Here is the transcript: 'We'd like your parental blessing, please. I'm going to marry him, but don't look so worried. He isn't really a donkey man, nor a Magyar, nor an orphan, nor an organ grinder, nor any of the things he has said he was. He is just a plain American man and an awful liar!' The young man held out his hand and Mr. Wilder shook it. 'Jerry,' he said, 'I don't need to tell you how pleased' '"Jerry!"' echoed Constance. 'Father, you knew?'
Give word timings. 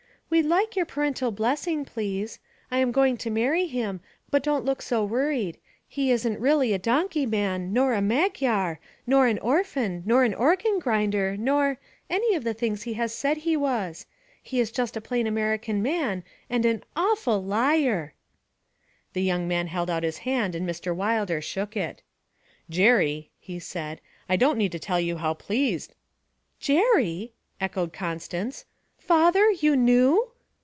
'We'd 0.33 0.45
like 0.45 0.77
your 0.77 0.85
parental 0.85 1.29
blessing, 1.31 1.83
please. 1.83 2.39
I'm 2.71 2.93
going 2.93 3.17
to 3.17 3.29
marry 3.29 3.65
him, 3.67 3.99
but 4.29 4.41
don't 4.41 4.63
look 4.63 4.81
so 4.81 5.03
worried. 5.03 5.57
He 5.89 6.09
isn't 6.09 6.39
really 6.39 6.71
a 6.71 6.79
donkey 6.79 7.25
man, 7.25 7.73
nor 7.73 7.93
a 7.93 8.01
Magyar, 8.01 8.79
nor 9.05 9.27
an 9.27 9.39
orphan, 9.39 10.03
nor 10.05 10.23
an 10.23 10.33
organ 10.33 10.79
grinder, 10.79 11.35
nor 11.35 11.79
any 12.09 12.33
of 12.33 12.45
the 12.45 12.53
things 12.53 12.83
he 12.83 12.93
has 12.93 13.13
said 13.13 13.39
he 13.39 13.57
was. 13.57 14.05
He 14.41 14.61
is 14.61 14.71
just 14.71 14.95
a 14.95 15.01
plain 15.01 15.27
American 15.27 15.83
man 15.83 16.23
and 16.49 16.65
an 16.65 16.85
awful 16.95 17.43
liar!' 17.43 18.13
The 19.11 19.23
young 19.23 19.49
man 19.49 19.67
held 19.67 19.89
out 19.89 20.03
his 20.03 20.19
hand 20.19 20.55
and 20.55 20.65
Mr. 20.65 20.95
Wilder 20.95 21.41
shook 21.41 21.75
it. 21.75 22.03
'Jerry,' 22.69 23.31
he 23.37 23.59
said, 23.59 23.99
'I 24.29 24.37
don't 24.37 24.57
need 24.57 24.71
to 24.71 24.79
tell 24.79 24.97
you 25.01 25.17
how 25.17 25.33
pleased' 25.33 25.93
'"Jerry!"' 26.61 27.33
echoed 27.59 27.91
Constance. 27.91 28.63
'Father, 29.03 29.49
you 29.51 29.75
knew?' 29.75 30.29